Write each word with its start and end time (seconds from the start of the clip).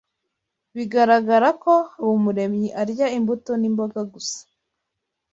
Bigaragara 0.75 1.49
ko 1.63 1.73
Habumuremyi 1.91 2.67
arya 2.81 3.07
imbuto 3.17 3.51
n'imboga 3.57 3.99
gusa 4.13 4.39